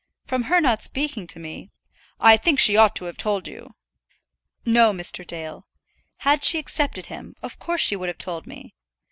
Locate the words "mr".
4.91-5.23